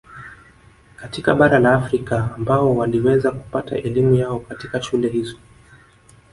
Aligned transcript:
Katika 0.95 1.35
bara 1.35 1.59
la 1.59 1.73
Afrika 1.73 2.29
ambao 2.35 2.75
waliweza 2.75 3.31
kupata 3.31 3.77
elimu 3.77 4.15
yao 4.15 4.39
katika 4.39 4.81
shule 4.81 5.09
hizo 5.09 5.37